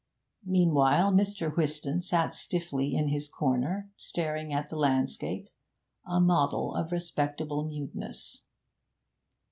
[0.47, 1.55] Meanwhile Mr.
[1.55, 5.47] Whiston sat stiffly in his corner, staring at the landscape,
[6.07, 8.41] a model of respectable muteness.